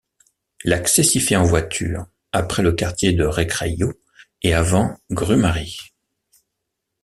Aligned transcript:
L'accès 0.63 1.03
s'y 1.03 1.19
fait 1.19 1.35
en 1.35 1.43
voiture, 1.43 2.07
après 2.31 2.63
le 2.63 2.71
quartier 2.71 3.13
de 3.13 3.23
Recreio 3.23 3.93
et 4.41 4.55
avant 4.55 4.97
Grumari. 5.11 5.77